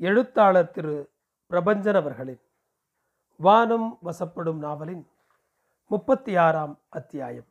[0.00, 1.10] எழுத்தாளர் திரு
[1.50, 2.40] பிரபஞ்சன் அவர்களின்
[3.36, 5.08] வானம் வசப்படும் நாவலின்
[5.86, 7.46] முப்பத்தி ஆறாம் அத்தியாயம்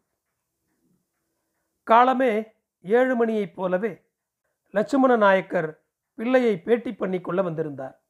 [1.83, 3.91] காலமே ஏழு மணியைப் போலவே
[4.73, 5.83] லட்சுமண நாயக்கர்
[6.15, 8.01] பிள்ளையை பேட்டி பண்ணி கொள்ள வந்திருந்தார்.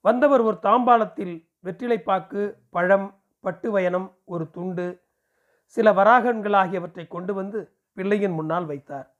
[0.00, 5.02] வந்தவர் ஒரு தாம்பாளத்தில் வெற்றிலைப்பாக்கு பழம் பட்டு வயனம் ஒரு துண்டு
[5.64, 9.16] சில வராகன்கள் ஆகியவற்றை கொண்டு வந்து பிள்ளையின் முன்னால் வைத்தார்.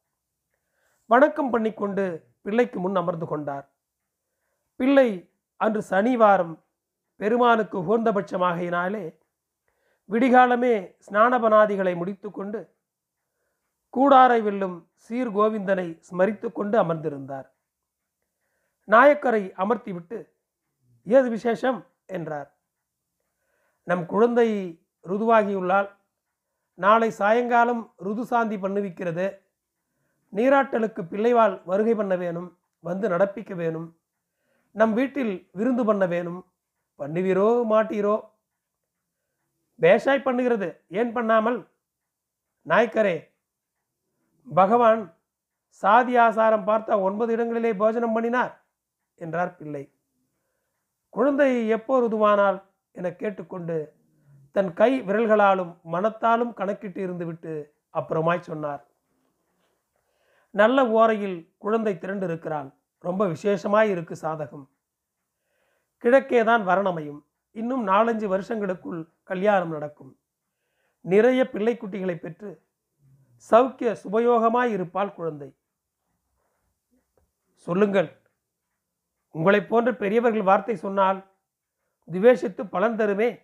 [1.07, 3.75] வணக்கம் பண்ணிக்கொண்டு பிள்ளைக்கு முன் அமர்ந்து கொண்டார்.
[4.77, 6.65] பிள்ளை அன்று சனிவாரம்
[7.17, 9.19] பெருமானுக்கு உகந்தபட்சமாகையினாலே
[10.11, 12.75] விடிகாலமே ஸ்நானபனாதிகளை முடித்துக்கொண்டு
[13.97, 17.47] கூடாரை வெல்லும் சீர் கோவிந்தனை ஸ்மரித்து கொண்டு அமர்ந்திருந்தார்.
[18.89, 20.31] நாயக்கரை அமர்த்திவிட்டு
[21.05, 21.87] ஏது விசேஷம்?
[22.07, 22.55] என்றார்.
[23.83, 25.89] நம் குழந்தை ருதுவாகியுள்ளால்
[26.75, 29.27] நாளை சாயங்காலம் ருது சாந்தி பண்ணுவிக்கிறது.
[30.33, 33.97] நீராட்டலுக்கு பிள்ளைவால் வருகை பண்ண வேணும் வந்து நடப்பிக்க வேணும்.
[34.79, 36.41] நம் வீட்டில் விருந்து பண்ண வேணும்.
[37.01, 38.17] பண்ணுவீரோ மாட்டீரோ?
[39.81, 40.69] பேஷாய் பண்ணுகிறது.
[41.01, 41.59] ஏன் பண்ணாமல்?
[42.67, 43.17] நாய்க்கரே
[44.49, 45.03] பகவான்
[45.83, 48.53] சாதி ஆசாரம் பார்த்த ஒன்பது இடங்களிலே போஜனம் பண்ணினார்
[49.21, 49.85] என்றார் பிள்ளை.
[51.15, 52.59] குழந்தை எப்போருதுவானால்
[52.99, 53.77] என கேட்டுக்கொண்டு
[54.57, 57.55] தன் கை விரல்களாலும் மனத்தாலும் கணக்கிட்டு இருந்துவிட்டு
[57.95, 58.83] அப்புறமாய் சொன்னார்.
[60.61, 64.69] நல்ல ஓரையில் குழந்தை திரண்டு இருக்கிறான் ரொம்ப விசேஷமாக இருக்கு சாதகம்.
[65.99, 67.23] கிழக்கே தான் வரணமையும்.
[67.53, 70.19] இன்னும் நாலஞ்சு வருஷங்களுக்குள் கல்யாணம் நடக்கும்.
[71.01, 72.63] நிறைய பிள்ளைக்குட்டிகளை பெற்று
[73.51, 75.57] சௌக்கிய சுபயோகமாய் இருப்பாள் குழந்தை.
[77.53, 78.21] சொல்லுங்கள்.
[79.31, 81.27] உங்களைப் போன்ற பெரியவர்கள் வார்த்தை சொன்னால்
[82.11, 83.41] துவேஷித்து பலன் தருமே?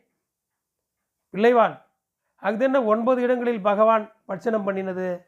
[1.32, 1.82] பிள்ளைவாள்
[2.42, 5.26] அஃதென்ன ஒன்பது இடங்களில் பகவான் பட்சணம் பண்ணினது?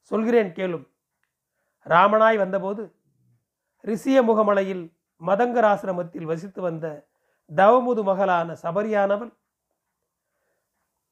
[0.00, 0.88] சொல்கிறேன் கேளும்.
[1.84, 2.94] ராமனாய் வந்தபோது
[3.84, 4.84] ரிஷிய முகமலையில்
[5.20, 7.08] மதங்கராசிரமத்தில் வசித்து வந்த
[7.50, 9.32] தவமுது மகளான சபரியானவள்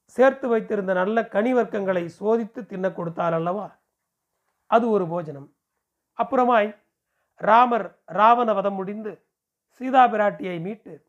[0.07, 3.79] சேர்த்து வைத்திருந்த நல்ல கனிவர்க்கங்களை சோதித்து தின்ன கொடுத்தாள் அல்லவா?
[4.67, 5.55] அது ஒரு போஜனம்.
[6.19, 6.79] அப்புறமாய்
[7.41, 9.13] ராமர் ராவண வதம் முடிந்து
[9.73, 11.05] சீதா பிராட்டியை மீட்டு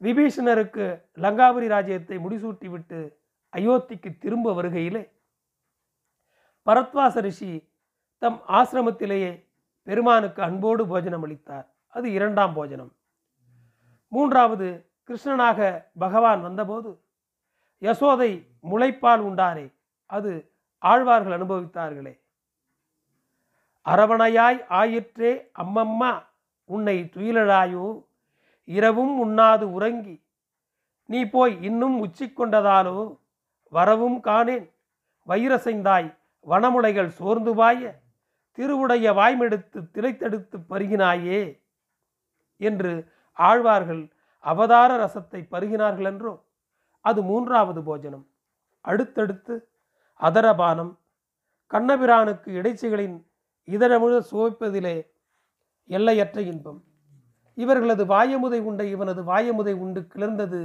[0.00, 0.84] விபீஷணருக்கு
[1.20, 3.00] லங்காபுரி ராஜ்யத்தை முடிசூட்டிவிட்டு
[3.52, 5.02] அயோத்திக்கு திரும்ப வருகையிலே
[6.66, 7.68] பரத்வாச ரிஷி
[8.22, 9.32] தம் ஆசிரமத்திலேயே
[9.82, 11.66] பெருமானுக்கு அன்போடு போஜனம் அளித்தார்.
[11.88, 12.92] அது இரண்டாம் போஜனம்.
[14.08, 16.90] மூன்றாவது கிருஷ்ணனாக பகவான் வந்தபோது
[17.80, 18.30] யசோதை
[18.70, 19.66] முளைப்பால் உண்டாரே
[20.06, 22.20] அது ஆழ்வார்கள் அனுபவித்தார்களே.
[23.84, 26.22] அரவணையாய் ஆயிற்றே அம்மம்மா
[26.64, 28.04] உன்னை துயிலழாயோ
[28.64, 30.22] இரவும் உண்ணாது உறங்கி
[31.04, 33.18] நீ போய் இன்னும் உச்சி கொண்டதாலோ
[33.70, 34.70] வரவும் காணேன்.
[35.26, 36.08] வைரசைந்தாய்
[36.46, 38.00] வனமுலைகள் சோர்ந்து பாய
[38.58, 41.60] திருவுடைய வாய்மெடுத்து திளைத்தெடுத்து பருகினாயே
[42.56, 42.92] என்று
[43.32, 44.02] ஆழ்வார்கள்
[44.44, 46.32] அவதார ரசத்தை பருகினார்கள் என்றோ?
[47.00, 48.26] அது மூன்றாவது போஜனம்.
[48.80, 49.54] அடுத்தடுத்து
[50.20, 50.92] அதரபானம்
[51.70, 53.16] கண்ணபிரானுக்கு இடைச்சிகளின்
[53.68, 54.96] இதழமுழ சுவைப்பதிலே
[55.86, 56.80] எல்லையற்ற இன்பம்.
[57.54, 60.60] இவர்களது வாயமுதை உண்டை இவனது வாயமுதை உண்டு கிளர்ந்தது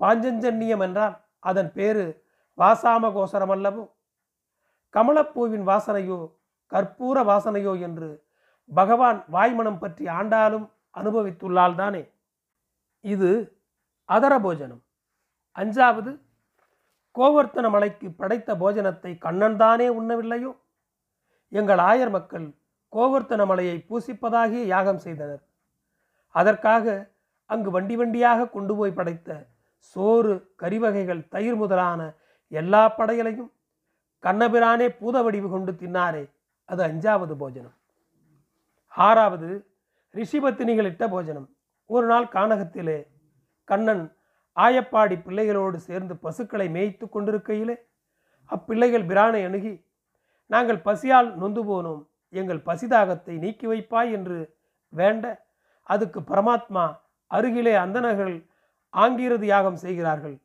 [0.00, 2.04] பாஞ்சஞ்சன்னியம் என்றால் அதன் பேரு
[2.58, 3.84] வாசாம கோசரம் அல்லவோ?
[4.94, 6.20] கமலப்பூவின் வாசனையோ
[6.72, 8.08] கற்பூர வாசனையோ என்று
[8.70, 10.66] பகவான் வாய்மனம் பற்றி ஆண்டாலும்
[11.00, 12.02] அனுபவித்துள்ளால் தானே
[13.04, 13.30] இது
[14.08, 14.82] அதர போஜனம்.
[15.56, 16.12] அஞ்சாவது
[17.16, 20.52] கோவர்த்தன மலைக்கு படைத்த போஜனத்தை கண்ணன் தானே உண்ணவில்லையோ?
[21.52, 22.46] எங்கள் ஆயர் மக்கள்
[22.92, 25.42] கோவர்த்தன மலையை பூசிப்பதாகிய யாகம் செய்தனர்.
[26.34, 26.84] அதற்காக
[27.50, 29.30] அங்கு வண்டி வண்டியாக கொண்டு போய் படைத்த
[29.96, 32.00] சோறு கறிவகைகள் தயிர் முதலான
[32.52, 33.50] எல்லா படைகளையும்
[34.24, 36.24] கண்ணபிரானே பூத வடிவு கொண்டு தின்னாரே.
[36.72, 37.76] அது அஞ்சாவது போஜனம்.
[38.94, 39.48] ஆறாவது
[40.14, 41.48] ரிஷிபத்தினிகள் இட்ட போஜனம்.
[41.90, 42.98] ஒரு நாள் கானகத்திலே
[43.68, 44.04] கண்ணன்
[44.56, 47.76] ஆயப்பாடி பிள்ளைகளோடு சேர்ந்து பசுக்களை மேய்த்து கொண்டிருக்கையிலே
[48.50, 49.74] அப்பிள்ளைகள் பிரானை அணுகி
[50.50, 52.02] நாங்கள் பசியால் நொந்து போனோம்.
[52.32, 54.38] எங்கள் பசிதாகத்தை நீக்கி வைப்பாய் என்று
[54.92, 55.26] வேண்ட
[55.82, 56.84] அதுக்கு பரமாத்மா
[57.30, 58.34] அருகிலே அந்தனர்கள்
[58.94, 60.36] ஆங்கிரது யாகம் செய்கிறார்கள்.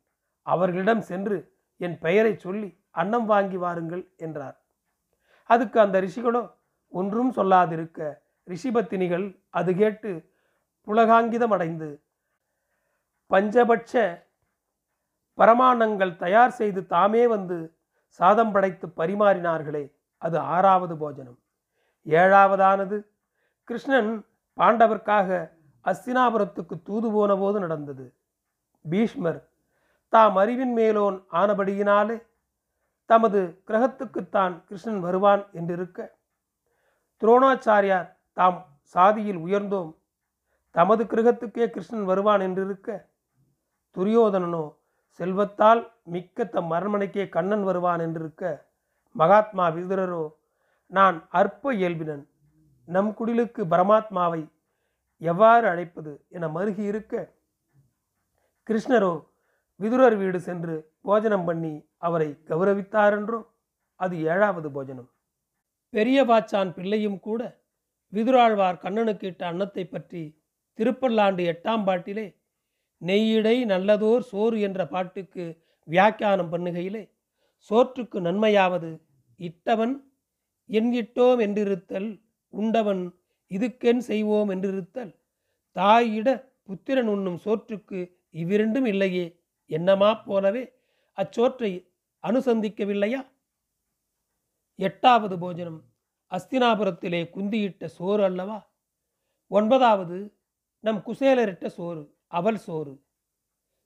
[0.48, 1.38] அவர்களிடம் சென்று
[1.78, 4.58] என் பெயரை சொல்லி அன்னம் வாங்கி வாருங்கள் என்றார்.
[5.48, 6.52] அதுக்கு அந்த ரிஷிகளோ
[6.90, 8.00] ஒன்றும் சொல்லாதிருக்க.
[8.48, 10.12] ரிஷிபத்தினிகள் அது கேட்டு
[10.88, 12.02] புலகாங்கிதம் அடைந்து
[13.32, 13.94] பஞ்சபட்ச
[15.38, 17.58] பரமானங்கள் தயார் செய்து தாமே வந்து
[18.08, 21.40] சாதம் படைத்து பரிமாறினார்களே அது ஆறாவது போஜனம்.
[22.06, 22.98] ஏழாவதானது
[23.64, 24.26] கிருஷ்ணன்
[24.58, 25.30] பாண்டவர்க்காக
[25.86, 28.06] அஸ்தினாபுரத்துக்கு தூது போன போது நடந்தது.
[28.82, 29.40] பீஷ்மர்
[30.10, 32.16] தாம் அறிவின் மேலோன் ஆனபடியினாலே
[33.10, 36.00] தமது கிரகத்துக்குத்தான் கிருஷ்ணன் வருவான் என்றிருக்க.
[37.22, 38.60] துரோணாச்சாரியார் தாம்
[38.96, 39.92] சாதியில் உயர்ந்தோம்.
[40.76, 42.90] தமது கிரகத்துக்கே கிருஷ்ணன் வருவான் என்றிருக்க.
[43.96, 44.66] துரியோதனனோ
[45.20, 48.44] செல்வத்தால் மிக்க தம் அரண்மனைக்கே கண்ணன் வருவான் என்றிருக்க.
[49.16, 50.26] மகாத்மா விதுரரோ
[50.92, 52.24] நான் அற்ப இயல்பினன்.
[52.88, 54.42] நம் குடிலுக்கு பரமாத்மாவை
[55.22, 57.14] எவ்வாறு அழைப்பது என மருகி இருக்க
[58.68, 59.14] கிருஷ்ணரோ
[59.80, 60.76] விதுரர் வீடு சென்று
[61.08, 63.40] போஜனம் பண்ணி அவரை கௌரவித்தாரென்றோ
[64.00, 65.10] அது ஏழாவது போஜனம்.
[65.94, 67.42] பெரிய பாச்சான் பிள்ளையும் கூட
[68.14, 70.22] விதுராழ்வார் கண்ணனுக்கு இட்ட அன்னத்தை பற்றி
[70.80, 72.26] திருப்பல்லாண்டு எட்டாம் பாட்டிலே
[73.02, 75.44] நெய்யிடை நல்லதோர் சோறு என்ற பாட்டுக்கு
[75.88, 77.04] வியாக்கியானம் பண்ணுகையிலே
[77.70, 78.90] சோற்றுக்கு நன்மையாவது
[79.40, 79.96] இட்டவன்
[80.70, 82.10] என் இட்டோம் என்றிருத்தல்
[82.54, 83.04] உண்டவன்
[83.52, 85.12] இதுக்கென் செய்வோம் என்றிருத்தல்
[85.76, 86.30] தாயிட
[86.66, 88.00] புத்திரன் உண்ணும் சோற்றுக்கு
[88.34, 89.26] இவ்விரண்டும் இல்லையே
[89.70, 90.64] என்னமா போலவே
[91.18, 91.72] அச்சோற்றை
[92.24, 93.22] அனுசந்திக்கவில்லையா?
[94.76, 95.80] எட்டாவது போஜனம்.
[96.32, 98.58] அஸ்தினாபுரத்திலே குந்தியிட்ட சோறு அல்லவா?
[99.48, 100.18] ஒன்பதாவது
[100.80, 102.94] நம் குசேலரிட்ட சோறு அவல் சோறு.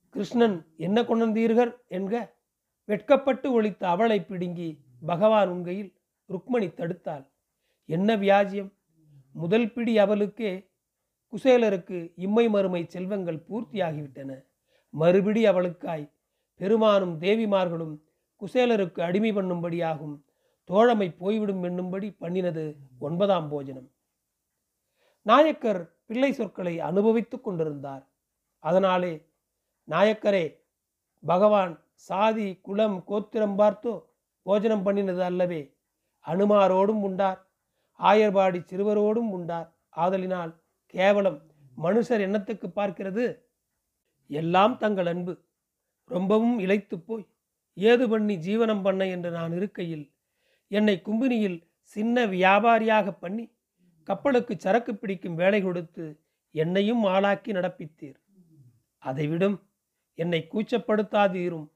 [0.10, 1.72] கிருஷ்ணன் என்ன கொண்டந்தீர்கள்?
[1.90, 2.34] என்க
[2.84, 4.70] வெட்கப்பட்டு ஒழித்த அவளை பிடுங்கி
[5.06, 5.92] பகவான் உண்கையில்
[6.30, 7.26] ருக்மணி தடுத்தாள்.
[7.86, 8.72] என்ன வியாஜியம்?
[9.34, 10.52] முதல் பிடி அவளுக்கே
[11.34, 14.32] குசேலருக்கு இம்மை மறுமை செல்வங்கள் பூர்த்தியாகிவிட்டன.
[15.00, 16.06] மறுபிடி அவளுக்காய்
[16.56, 17.96] பெருமானும் தேவிமார்களும்
[18.42, 20.16] குசேலருக்கு அடிமை பண்ணும்படியாகும்.
[20.64, 23.92] தோழமை போய்விடும் என்னும்படி பண்ணினது ஒன்பதாம் போஜனம்.
[25.22, 28.08] நாயக்கர் பிள்ளை சொற்களை அனுபவித்துக் கொண்டிருந்தார்.
[28.60, 29.28] அதனாலே
[29.88, 30.46] நாயக்கரே
[31.26, 34.04] பகவான் சாதி குலம் கோத்திரம் பார்த்தோ
[34.42, 35.78] போஜனம் பண்ணினது அல்லவே
[36.26, 37.40] அனுமாரோடும் உண்டார்.
[38.00, 39.78] ஆயர்பாடி சிறுவரோடும் உண்டார்.
[39.90, 40.52] ஆதலினால்
[40.86, 41.40] கேவலம்
[41.78, 43.26] மனுஷர் எண்ணத்துக்கு பார்க்கிறது?
[44.28, 45.34] எல்லாம் தங்கள் அன்பு.
[46.16, 47.26] ரொம்பவும் இழைத்து போய்
[47.74, 50.06] ஏது பண்ணி ஜீவனம் பண்ண என்று நான் இருக்கையில்
[50.72, 51.60] என்னை கும்பினியில்
[51.96, 53.46] சின்ன வியாபாரியாக பண்ணி
[54.10, 56.06] கப்பலுக்கு சரக்கு பிடிக்கும் வேலை கொடுத்து
[56.56, 58.18] என்னையும் ஆளாக்கி நடப்பித்தீர்.
[59.04, 59.58] அதைவிடும்
[60.20, 61.68] என்னை கூச்சப்படுத்தாதீரும்.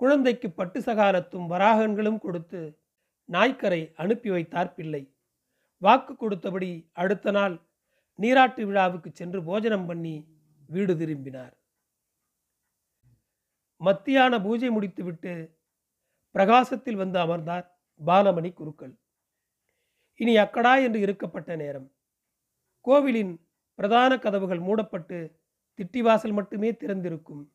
[0.00, 2.60] குழந்தைக்கு பட்டு சகாலத்தும் வராகன்களும் கொடுத்து
[3.28, 5.02] நாய்க்கரை அனுப்பி வைத்தார் பிள்ளை.
[5.82, 6.70] வாக்கு கொடுத்தபடி
[7.02, 7.54] அடுத்த நாள்
[8.18, 10.14] நீராட்டு விழாவுக்கு சென்று போஜனம் பண்ணி
[10.68, 11.54] வீடு திரும்பினார்.
[13.76, 15.58] மத்தியான பூஜை முடித்துவிட்டு
[16.30, 18.98] பிரகாசத்தில் வந்து அமர்ந்தார் பாலமணி குருக்கள்.
[20.14, 21.92] இனி அக்கடா என்று இருக்கப்பட்ட நேரம்.
[22.80, 25.40] கோவிலின் பிரதான கதவுகள் மூடப்பட்டு
[25.76, 27.52] திட்டிவாசல் மட்டுமே திறந்திருக்கும்.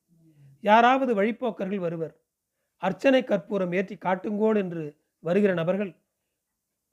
[0.59, 2.15] யாராவது வழிப்போக்கர்கள் வருவர்.
[2.77, 5.95] அர்ச்சனை கற்பூரம் ஏற்றி காட்டுங்கோள் என்று வருகிற நபர்கள்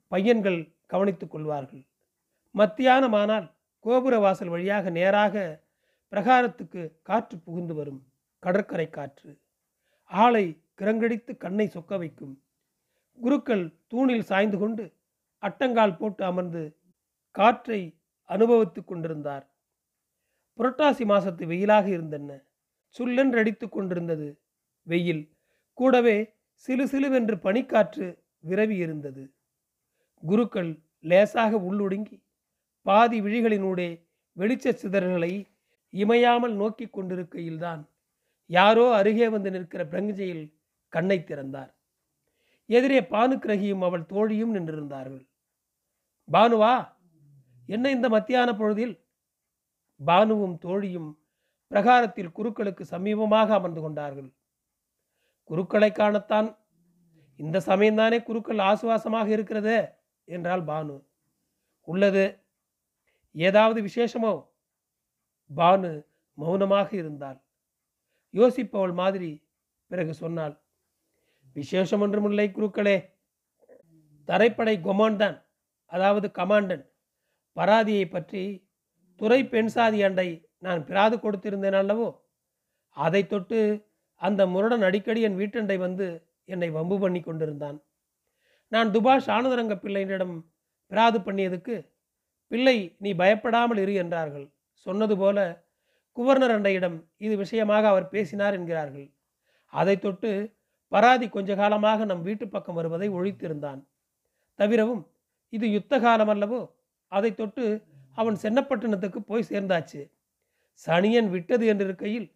[0.07, 1.87] பையன்கள் கவனித்துக் கொள்வார்கள்.
[2.55, 5.65] மத்தியானமானால் கோபுர வாசல் வழியாக நேராக
[6.11, 8.08] பிரகாரத்துக்கு காற்று புகுந்து வரும்.
[8.39, 9.41] கடற்கரை காற்று.
[10.03, 12.43] ஆளை கிரங்கடித்து கண்ணை சொக்க வைக்கும்.
[13.13, 14.93] குருக்கள் தூணில் சாய்ந்து கொண்டு
[15.41, 16.79] அட்டங்கால் போட்டு அமர்ந்து
[17.31, 19.53] காற்றை அனுபவித்துக் கொண்டிருந்தார்.
[20.57, 22.45] புரட்டாசி மாசத்து வெயிலாக இருந்தன
[22.99, 24.41] சுல்லென்று கொண்டிருந்தது.
[24.83, 25.35] வெயில்
[25.73, 28.19] கூடவே சிலு சிலுவென்று பனிக்காற்று
[28.49, 29.33] விரவி இருந்தது.
[30.23, 32.23] குருக்கள் லேசாக உள்ளொடுங்கி
[32.81, 34.05] பாதி விழிகளினூடே
[34.37, 35.45] வெளிச்ச சிதறல்களை
[35.93, 37.89] இமையாமல் நோக்கி கொண்டிருக்கையில்தான்
[38.49, 40.53] யாரோ அருகே வந்து நிற்கிற பிரங்கஜையில்
[40.87, 41.75] கண்ணை திறந்தார்.
[42.65, 45.27] எதிரே பானுக்கிரகியும் அவள் தோழியும் நின்றிருந்தார்கள்.
[46.31, 46.97] பானுவா
[47.67, 49.05] என்ன இந்த மத்தியான பொழுதில்?
[50.05, 51.09] பானுவும் தோழியும்
[51.67, 54.33] பிரகாரத்தில் குருக்களுக்கு சமீபமாக அமர்ந்து கொண்டார்கள்.
[55.43, 56.57] குருக்களை காணத்தான்.
[57.35, 59.89] இந்த சமயம்தானே குருக்கள் ஆசுவாசமாக இருக்கிறதே?
[60.25, 61.05] என்றாள் பானு.
[61.81, 62.39] உள்ளது.
[63.31, 64.33] ஏதாவது விசேஷமோ?
[65.55, 65.91] பானு
[66.33, 67.43] மௌனமாக இருந்தாள்.
[68.33, 69.31] யோசிப்பவள் மாதிரி
[69.91, 70.55] பிறகு சொன்னாள்
[71.55, 72.97] விசேஷம் ஒன்றுமில்லை குருக்களே.
[74.27, 75.37] தரைப்படை கொமாண்டான்
[75.91, 76.83] அதாவது கமாண்டன்
[77.57, 78.43] பராதியை பற்றி
[79.19, 80.29] துறை பெண் சாதி அண்டை
[80.65, 82.09] நான் பிராது கொடுத்திருந்தேன் அல்லவோ?
[82.97, 83.59] அதை தொட்டு
[84.21, 86.07] அந்த முரடன் அடிக்கடி என் வீட்டண்டை வந்து
[86.45, 87.77] என்னை வம்பு பண்ணி கொண்டிருந்தான்.
[88.71, 90.35] நான் துபாஷ் ஆனந்தரங்க பிள்ளையிடம்
[90.91, 91.75] பிராது பண்ணியதுக்கு
[92.51, 94.47] பிள்ளை நீ பயப்படாமல் இரு என்றார்கள்.
[94.85, 95.39] சொன்னது போல
[96.17, 99.07] குவர்னர் அண்டையிடம் இது விஷயமாக அவர் பேசினார் என்கிறார்கள்.
[99.73, 100.31] அதை தொட்டு
[100.91, 103.81] பராதி கொஞ்ச காலமாக நம் வீட்டு பக்கம் வருவதை ஒழித்திருந்தான்.
[104.59, 105.03] தவிரவும்
[105.53, 106.61] இது யுத்த காலம் அல்லவோ
[107.11, 107.65] அதை தொட்டு
[108.17, 110.01] அவன் சென்னப்பட்டினத்துக்கு போய் சேர்ந்தாச்சு.
[110.87, 112.27] சனியன் விட்டது என்றிருக்கையில்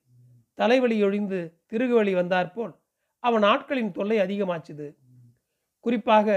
[0.58, 1.39] தலைவலி ஒழிந்து
[1.72, 2.74] திருகுவழி வந்தாற்போல்
[3.24, 4.88] அவன் ஆட்களின் தொல்லை அதிகமாச்சுது.
[5.86, 6.27] குறிப்பாக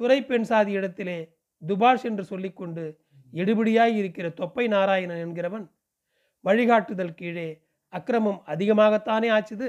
[0.00, 1.18] துறை பெண் சாதி இடத்திலே
[1.62, 2.84] துபாஷ் என்று சொல்லிக்கொண்டு
[3.32, 5.66] எடுபடியாய் இருக்கிற தொப்பை நாராயணன் என்கிறவன்
[6.44, 7.48] வழிகாட்டுதல் கீழே
[7.92, 9.68] அக்கிரமம் அதிகமாகத்தானே ஆச்சுது?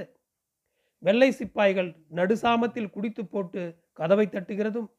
[1.04, 3.62] வெள்ளை சிப்பாய்கள் நடுசாமத்தில் குடித்து போட்டு
[3.94, 4.90] கதவை தட்டுகிறதும்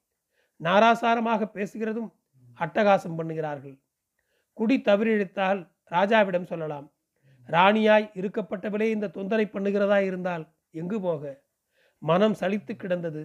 [0.61, 2.11] நாராசாரமாக பேசுகிறதும்
[2.59, 3.77] அட்டகாசம் பண்ணுகிறார்கள்.
[4.55, 5.61] குடி தவறிழைத்தால்
[5.91, 6.87] ராஜாவிடம் சொல்லலாம்
[7.49, 11.23] ராணியாய் இருக்கப்பட்டவளே இந்த தொந்தரை பண்ணுகிறதா இருந்தால் எங்கு போக?
[12.03, 13.23] மனம் சலித்து கிடந்தது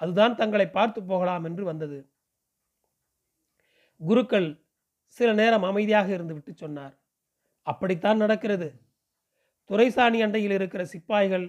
[0.00, 1.98] அதுதான் தங்களை பார்த்து போகலாம் என்று வந்தது.
[4.00, 4.48] குருக்கள்
[5.08, 6.94] சில நேரம் அமைதியாக இருந்துவிட்டு சொன்னார்.
[7.70, 8.68] அப்படித்தான் நடக்கிறது.
[9.70, 11.46] துரைசாணி அண்டையில் இருக்கிற சிப்பாய்கள்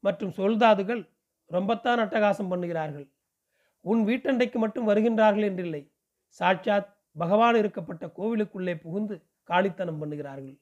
[0.00, 1.02] மற்றும் சொல்தாதுகள்
[1.50, 3.06] ரொம்பத்தான் அட்டகாசம் பண்ணுகிறார்கள்.
[3.84, 5.82] உன் வீட்டண்டைக்கு மட்டும் வருகின்றார்கள் என்றில்லை.
[6.40, 9.16] சாட்சாத் பகவான் இருக்கப்பட்ட கோவிலுக்குள்ளே புகுந்து
[9.48, 10.56] காளித்தனம் பண்ணுகிறார்கள்.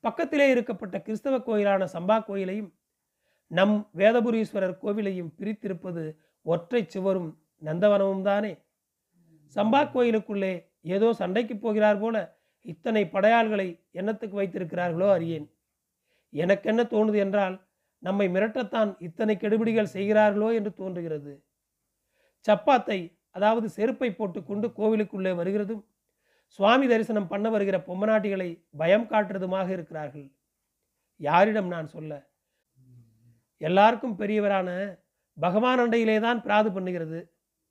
[0.00, 2.70] பக்கத்திலே இருக்கப்பட்ட கிறிஸ்தவ கோயிலான சம்பா கோயிலையும்
[3.50, 6.04] நம் வேதபுரீஸ்வரர் கோவிலையும் பிரித்திருப்பது
[6.46, 7.30] ஒற்றை சுவரும்
[7.64, 8.52] நந்தவனமும் தானே.
[9.56, 10.52] சம்பா கோயிலுக்குள்ளே
[10.96, 12.16] ஏதோ சண்டைக்கு போகிறார் போல
[12.72, 15.46] இத்தனை படையாள்களை எண்ணத்துக்கு வைத்திருக்கிறார்களோ அறியேன்.
[16.32, 17.56] எனக்கென்ன தோணுது என்றால்
[18.02, 21.32] நம்மை மிரட்டத்தான் இத்தனை கெடுபிடிகள் செய்கிறார்களோ என்று தோன்றுகிறது.
[22.46, 22.98] சப்பாத்தை
[23.30, 25.82] அதாவது செருப்பை போட்டுக்கொண்டு கோவிலுக்குள்ளே வருகிறதும்
[26.58, 30.26] சுவாமி தரிசனம் பண்ண வருகிற பொம்மநாட்டிகளை பயம் காட்டுறதுமாக இருக்கிறார்கள்.
[31.20, 32.12] யாரிடம் நான் சொல்ல?
[33.60, 34.70] எல்லாருக்கும் பெரியவரான
[35.36, 37.18] பகவான் அண்டையிலே தான் பிராது பண்ணுகிறது.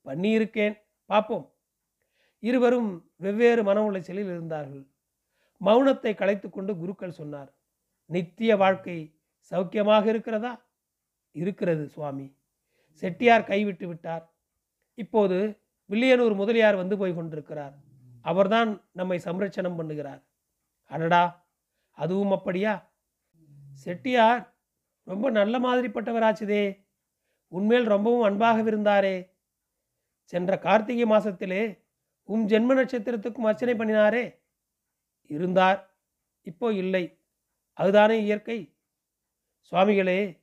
[0.05, 0.75] பண்ணியிருக்கேன்.
[1.09, 1.45] பார்ப்போம்.
[2.47, 4.83] இருவரும் வெவ்வேறு மன உளைச்சலில் இருந்தார்கள்.
[5.61, 7.51] மௌனத்தை கலைத்து கொண்டு குருக்கள் சொன்னார்
[8.09, 8.97] நித்திய வாழ்க்கை
[9.51, 10.53] சௌக்கியமாக இருக்கிறதா?
[11.35, 12.27] இருக்கிறது சுவாமி.
[13.03, 14.25] செட்டியார் கைவிட்டு விட்டார்.
[14.97, 15.37] இப்போது
[15.89, 17.75] வில்லியனூர் முதலியார் வந்து போய் கொண்டிருக்கிறார்.
[18.21, 20.21] அவர்தான் நம்மை சம்ரட்சணம் பண்ணுகிறார்.
[20.91, 21.23] அடடா
[21.97, 22.73] அதுவும் அப்படியா?
[23.83, 24.41] செட்டியார்
[25.07, 26.63] ரொம்ப நல்ல மாதிரிப்பட்டவராச்சுதே.
[27.51, 29.15] உண்மையில் ரொம்பவும் அன்பாக இருந்தாரே
[30.31, 31.63] சென்ற கார்த்திகை மாசத்திலே
[32.27, 34.35] உம் ஜென்ம நட்சத்திரத்துக்கும் அர்ச்சனை பண்ணினாரே.
[35.25, 35.95] இருந்தார்.
[36.41, 37.19] இப்போ இல்லை.
[37.73, 38.75] அதுதானே இயற்கை.
[39.71, 40.41] சுவாமிகளே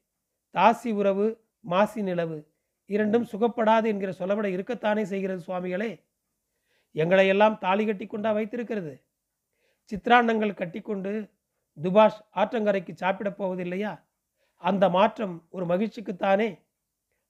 [0.54, 2.54] தாசி உறவு மாசி நிலவு
[2.86, 6.04] இரண்டும் சுகப்படாது என்கிற சொலவடை இருக்கத்தானே செய்கிறது சுவாமிகளே?
[6.90, 9.04] எங்களை எல்லாம் தாலி கட்டி கொண்டா வைத்திருக்கிறது?
[9.90, 11.30] சித்ராண்டங்கள் கட்டிக்கொண்டு
[11.82, 14.02] துபாஷ் ஆற்றங்கரைக்கு சாப்பிடப் போவதில்லையா?
[14.56, 16.58] அந்த மாற்றம் ஒரு மகிழ்ச்சிக்குத்தானே?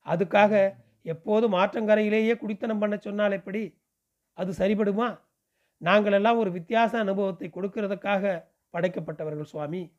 [0.06, 3.82] அதுக்காக எப்போதும் ஆற்றங்கரையிலேயே குடித்தனம் பண்ண சொன்னால் எப்படி?
[4.35, 5.21] அது சரிபடுமா?
[5.77, 9.93] நாங்கள் எல்லாம் ஒரு வித்தியாச அனுபவத்தை கொடுக்கிறதுக்காக படைக்கப்பட்டவர்கள் சுவாமி.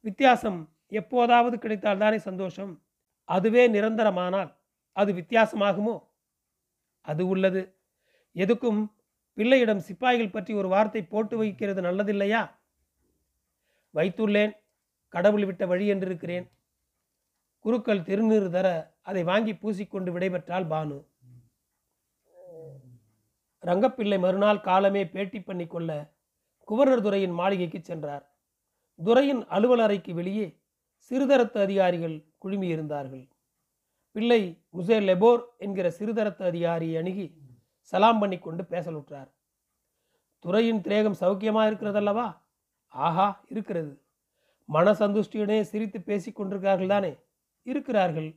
[0.00, 2.82] வித்தியாசம் எப்போதாவது கிடைத்தால் தானே சந்தோஷம்.
[3.24, 4.56] அதுவே நிரந்தரமானால்
[4.92, 6.02] அது வித்தியாசமாகுமோ?
[7.00, 7.76] அது உள்ளது.
[8.36, 8.80] எதுக்கும்
[9.34, 12.50] பிள்ளையிடம் சிப்பாய்கள் பற்றி ஒரு வார்த்தை போட்டு வைக்கிறது நல்லதில்லையா?
[13.94, 14.52] வைத்துள்ளேன்
[15.08, 16.46] கடவுள் விட்ட வழி என்றிருக்கிறேன்.
[17.58, 20.98] குருக்கள் திருநீறு தர அதை வாங்கி பூசிக்கொண்டு விடைபெற்றால் பானு.
[23.66, 26.12] ரங்கப்பிள்ளை மறுநாள் காலமே பேட்டி பண்ணி கொள்ள
[26.68, 28.34] குவர்னர் துறையின் மாளிகைக்கு சென்றார்.
[29.04, 30.60] துறையின் அலுவலறைக்கு வெளியே
[31.10, 33.28] சிறுதரத்து அதிகாரிகள் குழுமியிருந்தார்கள்.
[34.12, 37.26] பிள்ளை முசே லெபோர் என்கிற சிறுதரத்து அதிகாரியை அணுகி
[37.80, 39.30] சலாம் பண்ணி கொண்டு பேசலுற்றார்.
[40.38, 42.36] துறையின் திரேகம் சௌக்கியமாக இருக்கிறதல்லவா?
[42.88, 44.02] ஆஹா இருக்கிறது.
[44.64, 47.16] மன சந்துஷ்டியுடனே சிரித்து பேசிக் கொண்டிருக்கிறார்கள் தானே
[47.62, 48.36] இருக்கிறார்கள்.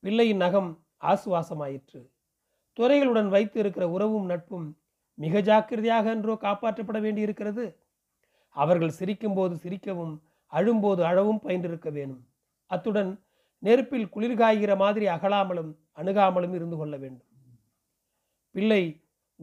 [0.00, 2.13] பிள்ளையின் நகம் ஆசுவாசமாயிற்று.
[2.78, 4.78] துறைகளுடன் வைத்து இருக்கிற உறவும் நட்பும்
[5.14, 7.64] மிக ஜாக்கிரதையாக என்றோ காப்பாற்றப்பட வேண்டியிருக்கிறது.
[8.48, 12.26] அவர்கள் சிரிக்கும்போது சிரிக்கவும் அழும்போது அழவும் பயின்றிருக்க வேணும்.
[12.66, 13.24] அத்துடன்
[13.58, 17.28] நெருப்பில் குளிர்காய்கிற மாதிரி அகலாமலும் அணுகாமலும் இருந்து கொள்ள வேண்டும்.
[18.50, 18.82] பிள்ளை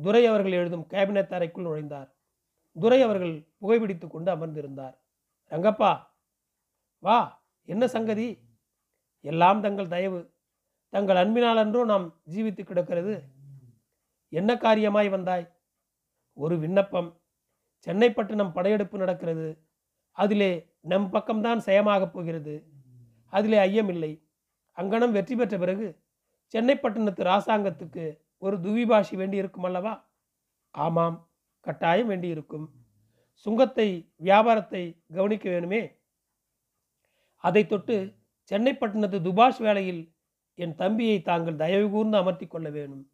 [0.03, 2.09] துரை அவர்கள் எழுதும் கேபினட் அறைக்குள் நுழைந்தார்.
[2.79, 4.95] துரை அவர்கள் புகைப்பிடித்து கொண்டு அமர்ந்திருந்தார்.
[5.51, 6.03] ரங்கப்பா
[6.99, 8.27] வா என்ன சங்கதி?
[9.21, 10.21] எல்லாம் தங்கள் தயவு.
[10.91, 13.23] தங்கள் அன்பினாலன்றோ நாம் ஜீவித்து கிடக்கிறது.
[14.29, 15.51] என்ன காரியமாய் வந்தாய்?
[16.33, 17.21] ஒரு விண்ணப்பம்.
[17.77, 19.47] சென்னை பட்டணம் படையெடுப்பு நடக்கிறது.
[20.11, 22.67] அதிலே நம் பக்கம்தான் செயமாகப் போகிறது.
[23.25, 24.11] அதிலே ஐயமில்லை.
[24.77, 26.03] அங்கனம் வெற்றி பெற்ற பிறகு
[26.45, 29.93] சென்னை பட்டணத்து ராசாங்கத்துக்கு ஒரு துவிபாஷி வேண்டி இருக்கும் அல்லவா?
[30.71, 32.71] ஆமாம் கட்டாயம் வேண்டியிருக்கும்.
[33.33, 35.81] சுங்கத்தை வியாபாரத்தை கவனிக்க வேணுமே?
[37.37, 40.15] அதை தொட்டு சென்னை பட்டணத்து துபாஷ் வேலையில்
[40.53, 43.11] என் தம்பியை தாங்கள் தயவு கூர்ந்து அமர்த்தி கொள்ள வேணும்.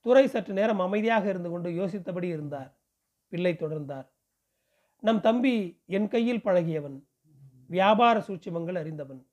[0.00, 2.80] துறை சற்று நேரம் அமைதியாக இருந்து கொண்டு யோசித்தபடி இருந்தார்.
[3.28, 4.08] பிள்ளை தொடர்ந்தார்.
[5.00, 7.02] நம் தம்பி என் கையில் பழகியவன்.
[7.66, 9.26] வியாபார சூட்சமங்கள் அறிந்தவன்.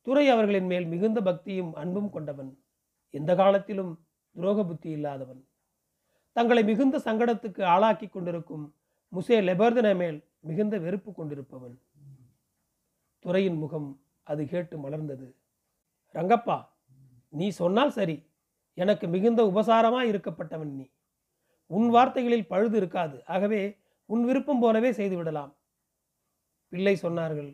[0.00, 2.64] துறை அவர்களின் மேல் மிகுந்த பக்தியும் அன்பும் கொண்டவன்.
[3.10, 5.48] எந்த காலத்திலும் துரோக புத்தி இல்லாதவன்.
[6.32, 8.74] தங்களை மிகுந்த சங்கடத்துக்கு ஆளாக்கி கொண்டிருக்கும்
[9.12, 11.78] முசே லெபர்தன மேல் மிகுந்த வெறுப்பு கொண்டிருப்பவன்.
[13.18, 15.26] துறையின் முகம் அது கேட்டு மலர்ந்தது.
[16.14, 16.68] ரங்கப்பா
[17.28, 18.16] நீ சொன்னால் சரி.
[18.74, 20.86] எனக்கு மிகுந்த உபசாரமாக இருக்கப்பட்டவன் நீ.
[21.66, 23.26] உன் வார்த்தைகளில் பழுது இருக்காது.
[23.26, 25.52] ஆகவே உன் விருப்பம் போலவே செய்து விடலாம்.
[26.68, 27.50] பிள்ளை சொன்னார்கள்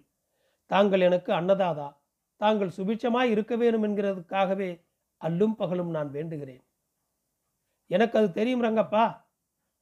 [0.66, 1.88] தாங்கள் எனக்கு அன்னதாதா.
[2.36, 4.70] தாங்கள் சுபிட்சமாய் இருக்க வேணும் என்கிறதுக்காகவே
[5.20, 6.62] அல்லும் பகலும் நான் வேண்டுகிறேன்.
[7.86, 9.04] எனக்கு அது தெரியும் ரங்கப்பா.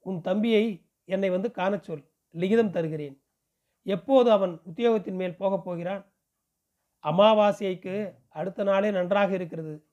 [0.07, 0.65] உன் தம்பியை
[1.05, 2.05] என்னை வந்து காணச் சொல்.
[2.35, 3.17] லிகிதம் தருகிறேன்.
[3.87, 6.05] எப்போது அவன் உத்தியோகத்தின் மேல் போகப் போகிறான்?
[7.03, 9.87] அமாவாசைக்கு அடுத்த நாளே நன்றாக இருக்கிறது.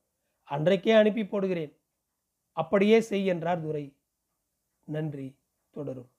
[0.43, 1.73] அன்றைக்கே அனுப்பி போடுகிறேன்.
[2.51, 3.97] அப்படியே செய் என்றார் துரை.
[4.83, 5.39] நன்றி.
[5.69, 6.09] தொடரும்.